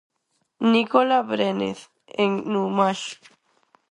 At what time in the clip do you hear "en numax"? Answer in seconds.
2.21-2.99